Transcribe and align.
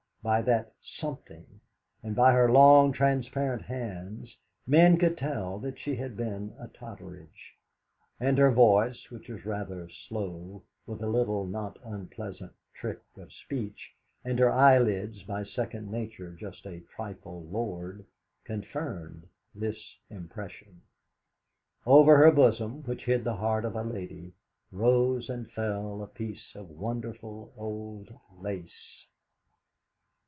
By 0.23 0.43
that 0.43 0.73
"something," 0.83 1.47
and 2.03 2.15
by 2.15 2.33
her 2.33 2.51
long, 2.51 2.91
transparent 2.91 3.63
hands, 3.63 4.37
men 4.67 4.99
could 4.99 5.17
tell 5.17 5.57
that 5.61 5.79
she 5.79 5.95
had 5.95 6.15
been 6.15 6.53
a 6.59 6.67
Totteridge. 6.67 7.57
And 8.19 8.37
her 8.37 8.51
voice, 8.51 9.09
which 9.09 9.29
was 9.29 9.45
rather 9.47 9.89
slow, 9.89 10.61
with 10.85 11.01
a 11.01 11.07
little, 11.07 11.47
not 11.47 11.79
unpleasant, 11.83 12.51
trick 12.71 12.99
of 13.17 13.33
speech, 13.33 13.95
and 14.23 14.37
her 14.37 14.51
eyelids 14.51 15.23
by 15.23 15.43
second 15.43 15.89
nature 15.89 16.35
just 16.39 16.67
a 16.67 16.81
trifle 16.95 17.41
lowered, 17.47 18.05
confirmed 18.45 19.27
this 19.55 19.97
impression. 20.11 20.81
Over 21.87 22.17
her 22.17 22.29
bosom, 22.31 22.83
which 22.83 23.05
hid 23.05 23.23
the 23.23 23.37
heart 23.37 23.65
of 23.65 23.75
a 23.75 23.81
lady, 23.81 24.33
rose 24.71 25.31
and 25.31 25.49
fell 25.49 26.03
a 26.03 26.07
piece 26.07 26.53
of 26.53 26.69
wonderful 26.69 27.51
old 27.57 28.13
lace. 28.39 29.07